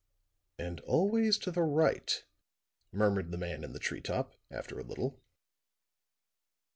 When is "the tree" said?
3.73-4.01